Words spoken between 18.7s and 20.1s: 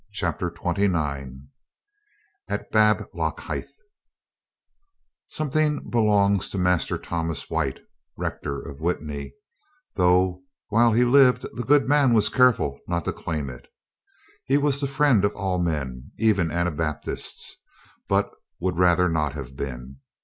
rather not have been.